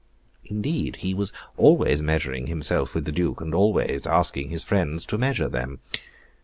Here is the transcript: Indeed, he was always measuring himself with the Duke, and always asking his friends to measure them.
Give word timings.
Indeed, 0.45 0.95
he 1.05 1.13
was 1.13 1.31
always 1.57 2.01
measuring 2.01 2.47
himself 2.47 2.95
with 2.95 3.05
the 3.05 3.11
Duke, 3.11 3.39
and 3.39 3.53
always 3.53 4.07
asking 4.07 4.49
his 4.49 4.63
friends 4.63 5.05
to 5.05 5.17
measure 5.19 5.47
them. 5.47 5.79